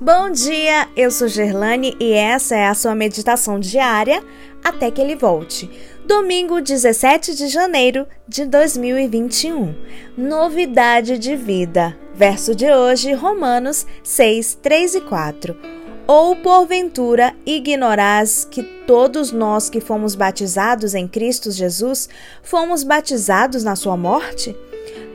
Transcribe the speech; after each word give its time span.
Bom 0.00 0.30
dia, 0.30 0.88
eu 0.96 1.10
sou 1.10 1.28
Gerlane 1.28 1.94
e 2.00 2.12
essa 2.12 2.56
é 2.56 2.66
a 2.66 2.74
sua 2.74 2.94
meditação 2.94 3.60
diária 3.60 4.24
até 4.64 4.90
que 4.90 5.02
ele 5.02 5.14
volte. 5.14 5.70
Domingo 6.06 6.62
17 6.62 7.34
de 7.34 7.48
janeiro 7.48 8.06
de 8.26 8.46
2021. 8.46 9.74
Novidade 10.16 11.18
de 11.18 11.36
vida. 11.36 11.94
Verso 12.14 12.54
de 12.54 12.70
hoje, 12.70 13.12
Romanos 13.12 13.86
6, 14.02 14.58
3 14.62 14.94
e 14.94 15.00
4. 15.02 15.56
Ou 16.10 16.34
porventura 16.36 17.36
ignorás 17.44 18.46
que 18.50 18.62
todos 18.62 19.30
nós 19.30 19.68
que 19.68 19.78
fomos 19.78 20.14
batizados 20.14 20.94
em 20.94 21.06
Cristo 21.06 21.50
Jesus 21.50 22.08
fomos 22.42 22.82
batizados 22.82 23.62
na 23.62 23.76
sua 23.76 23.94
morte? 23.94 24.56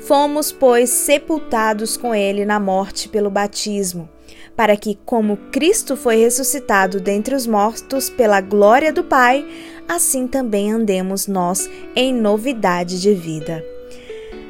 Fomos, 0.00 0.50
pois, 0.50 0.90
sepultados 0.90 1.96
com 1.96 2.12
ele 2.12 2.44
na 2.44 2.58
morte 2.58 3.08
pelo 3.08 3.30
batismo 3.30 4.08
para 4.56 4.76
que, 4.76 4.98
como 5.06 5.38
Cristo 5.52 5.96
foi 5.96 6.16
ressuscitado 6.16 7.00
dentre 7.00 7.34
os 7.34 7.46
mortos 7.46 8.10
pela 8.10 8.40
glória 8.40 8.92
do 8.92 9.02
Pai, 9.02 9.46
assim 9.88 10.26
também 10.26 10.70
andemos 10.70 11.26
nós 11.26 11.70
em 11.96 12.12
novidade 12.12 13.00
de 13.00 13.14
vida. 13.14 13.64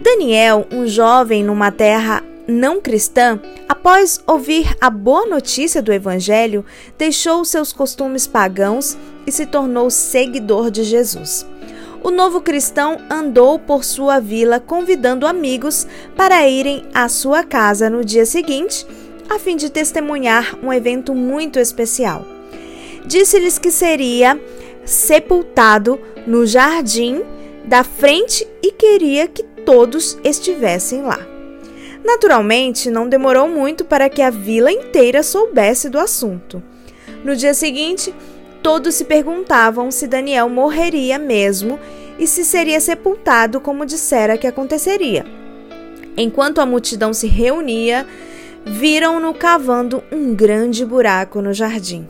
Daniel, 0.00 0.66
um 0.72 0.86
jovem 0.86 1.44
numa 1.44 1.70
terra 1.70 2.22
não 2.48 2.80
cristã, 2.80 3.38
após 3.68 4.22
ouvir 4.26 4.74
a 4.80 4.88
boa 4.88 5.26
notícia 5.26 5.82
do 5.82 5.92
Evangelho, 5.92 6.64
deixou 6.96 7.44
seus 7.44 7.74
costumes 7.74 8.26
pagãos 8.26 8.96
e 9.26 9.30
se 9.30 9.44
tornou 9.44 9.90
seguidor 9.90 10.70
de 10.70 10.82
Jesus. 10.82 11.46
O 12.02 12.10
novo 12.10 12.40
cristão 12.40 12.96
andou 13.10 13.58
por 13.58 13.84
sua 13.84 14.18
vila 14.18 14.58
convidando 14.58 15.26
amigos 15.26 15.86
para 16.16 16.48
irem 16.48 16.84
à 16.94 17.08
sua 17.08 17.44
casa 17.44 17.90
no 17.90 18.02
dia 18.02 18.24
seguinte 18.24 18.86
a 19.28 19.38
fim 19.38 19.56
de 19.56 19.68
testemunhar 19.68 20.56
um 20.62 20.72
evento 20.72 21.14
muito 21.14 21.58
especial. 21.58 22.24
Disse-lhes 23.04 23.58
que 23.58 23.70
seria 23.70 24.40
sepultado 24.86 26.00
no 26.26 26.46
jardim 26.46 27.22
da 27.66 27.84
frente 27.84 28.46
e 28.62 28.72
queria 28.72 29.28
que 29.28 29.42
todos 29.42 30.18
estivessem 30.24 31.02
lá. 31.02 31.37
Naturalmente, 32.08 32.90
não 32.90 33.06
demorou 33.06 33.50
muito 33.50 33.84
para 33.84 34.08
que 34.08 34.22
a 34.22 34.30
vila 34.30 34.72
inteira 34.72 35.22
soubesse 35.22 35.90
do 35.90 35.98
assunto. 35.98 36.62
No 37.22 37.36
dia 37.36 37.52
seguinte, 37.52 38.14
todos 38.62 38.94
se 38.94 39.04
perguntavam 39.04 39.90
se 39.90 40.06
Daniel 40.06 40.48
morreria 40.48 41.18
mesmo 41.18 41.78
e 42.18 42.26
se 42.26 42.46
seria 42.46 42.80
sepultado 42.80 43.60
como 43.60 43.84
dissera 43.84 44.38
que 44.38 44.46
aconteceria. 44.46 45.26
Enquanto 46.16 46.62
a 46.62 46.66
multidão 46.66 47.12
se 47.12 47.26
reunia, 47.26 48.06
viram-no 48.64 49.34
cavando 49.34 50.02
um 50.10 50.34
grande 50.34 50.86
buraco 50.86 51.42
no 51.42 51.52
jardim. 51.52 52.08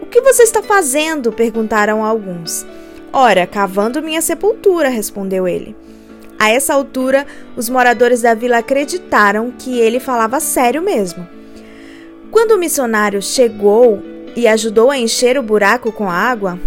O 0.00 0.06
que 0.06 0.22
você 0.22 0.42
está 0.42 0.62
fazendo? 0.62 1.32
perguntaram 1.32 2.02
alguns. 2.02 2.66
Ora, 3.12 3.46
cavando 3.46 4.02
minha 4.02 4.22
sepultura, 4.22 4.88
respondeu 4.88 5.46
ele. 5.46 5.76
A 6.38 6.50
essa 6.50 6.72
altura, 6.74 7.26
os 7.56 7.68
moradores 7.68 8.22
da 8.22 8.34
vila 8.34 8.58
acreditaram 8.58 9.50
que 9.50 9.78
ele 9.78 9.98
falava 9.98 10.38
sério 10.40 10.80
mesmo. 10.80 11.26
Quando 12.30 12.52
o 12.52 12.58
missionário 12.58 13.20
chegou 13.20 14.02
e 14.36 14.46
ajudou 14.46 14.90
a 14.90 14.98
encher 14.98 15.38
o 15.38 15.42
buraco 15.42 15.90
com 15.90 16.10
água, 16.10 16.58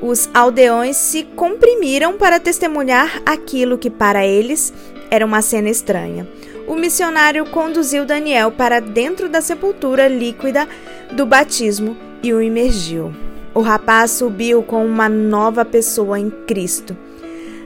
os 0.00 0.30
aldeões 0.32 0.96
se 0.96 1.24
comprimiram 1.24 2.14
para 2.16 2.40
testemunhar 2.40 3.20
aquilo 3.26 3.76
que 3.76 3.90
para 3.90 4.24
eles 4.24 4.72
era 5.10 5.26
uma 5.26 5.42
cena 5.42 5.68
estranha 5.68 6.26
o 6.68 6.76
missionário 6.76 7.46
conduziu 7.46 8.04
Daniel 8.04 8.52
para 8.52 8.78
dentro 8.78 9.28
da 9.28 9.40
sepultura 9.40 10.06
líquida 10.06 10.68
do 11.12 11.24
batismo 11.24 11.96
e 12.22 12.32
o 12.32 12.42
imergiu. 12.42 13.10
O 13.54 13.60
rapaz 13.60 14.10
subiu 14.10 14.62
com 14.62 14.84
uma 14.84 15.08
nova 15.08 15.64
pessoa 15.64 16.20
em 16.20 16.28
Cristo. 16.46 16.94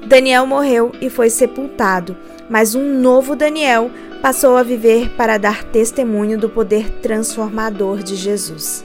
Daniel 0.07 0.47
morreu 0.47 0.93
e 1.01 1.09
foi 1.09 1.31
sepultado, 1.31 2.17
mas 2.49 2.75
um 2.75 3.01
novo 3.01 3.37
Daniel 3.37 3.91
passou 4.21 4.57
a 4.57 4.63
viver 4.63 5.11
para 5.17 5.39
dar 5.39 5.65
testemunho 5.65 6.39
do 6.39 6.49
poder 6.49 6.91
transformador 7.01 8.03
de 8.03 8.17
Jesus. 8.17 8.85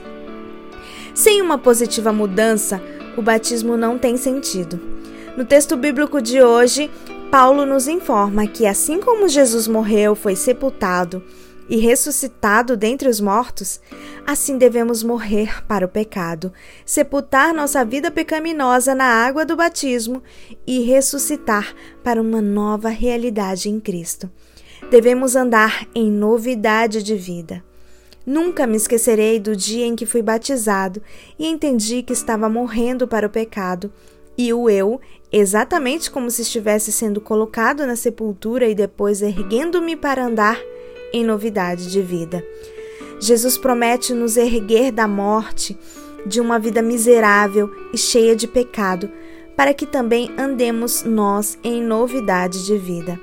Sem 1.14 1.42
uma 1.42 1.58
positiva 1.58 2.12
mudança, 2.12 2.80
o 3.16 3.22
batismo 3.22 3.76
não 3.76 3.98
tem 3.98 4.16
sentido. 4.16 4.80
No 5.36 5.44
texto 5.44 5.76
bíblico 5.76 6.22
de 6.22 6.42
hoje, 6.42 6.90
Paulo 7.30 7.66
nos 7.66 7.88
informa 7.88 8.46
que, 8.46 8.66
assim 8.66 9.00
como 9.00 9.28
Jesus 9.28 9.68
morreu, 9.68 10.14
foi 10.14 10.34
sepultado 10.34 11.22
e 11.68 11.76
ressuscitado 11.76 12.76
dentre 12.76 13.08
os 13.08 13.20
mortos, 13.20 13.80
assim 14.26 14.56
devemos 14.56 15.02
morrer 15.02 15.64
para 15.66 15.84
o 15.84 15.88
pecado, 15.88 16.52
sepultar 16.84 17.52
nossa 17.52 17.84
vida 17.84 18.10
pecaminosa 18.10 18.94
na 18.94 19.04
água 19.04 19.44
do 19.44 19.56
batismo 19.56 20.22
e 20.66 20.80
ressuscitar 20.80 21.74
para 22.02 22.20
uma 22.20 22.40
nova 22.40 22.88
realidade 22.88 23.68
em 23.68 23.78
Cristo. 23.78 24.30
Devemos 24.90 25.36
andar 25.36 25.86
em 25.94 26.10
novidade 26.10 27.02
de 27.02 27.14
vida. 27.14 27.62
Nunca 28.24 28.66
me 28.66 28.76
esquecerei 28.76 29.40
do 29.40 29.56
dia 29.56 29.86
em 29.86 29.96
que 29.96 30.06
fui 30.06 30.22
batizado 30.22 31.02
e 31.38 31.46
entendi 31.46 32.02
que 32.02 32.12
estava 32.12 32.48
morrendo 32.48 33.08
para 33.08 33.26
o 33.26 33.30
pecado 33.30 33.92
e 34.36 34.52
o 34.52 34.70
eu, 34.70 35.00
exatamente 35.32 36.10
como 36.10 36.30
se 36.30 36.42
estivesse 36.42 36.92
sendo 36.92 37.20
colocado 37.20 37.84
na 37.86 37.96
sepultura 37.96 38.68
e 38.68 38.74
depois 38.74 39.20
erguendo-me 39.20 39.96
para 39.96 40.24
andar 40.24 40.60
em 41.12 41.24
novidade 41.24 41.90
de 41.90 42.00
vida. 42.02 42.44
Jesus 43.20 43.58
promete 43.58 44.12
nos 44.12 44.36
erguer 44.36 44.92
da 44.92 45.08
morte, 45.08 45.76
de 46.24 46.40
uma 46.40 46.58
vida 46.58 46.82
miserável 46.82 47.70
e 47.92 47.98
cheia 47.98 48.36
de 48.36 48.46
pecado, 48.46 49.10
para 49.56 49.74
que 49.74 49.86
também 49.86 50.30
andemos 50.38 51.02
nós 51.02 51.58
em 51.64 51.82
novidade 51.82 52.64
de 52.64 52.78
vida. 52.78 53.20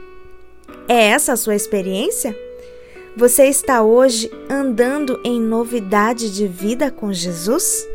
É 0.88 1.08
essa 1.08 1.34
a 1.34 1.38
sua 1.38 1.56
experiência? 1.56 2.38
Você 3.16 3.46
está 3.46 3.82
hoje 3.82 4.30
andando 4.50 5.20
em 5.24 5.40
novidade 5.40 6.30
de 6.36 6.48
vida 6.48 6.92
com 6.92 7.14
Jesus? 7.14 7.88